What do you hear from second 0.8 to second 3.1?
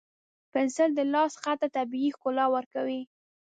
د لاس خط ته طبیعي ښکلا ورکوي.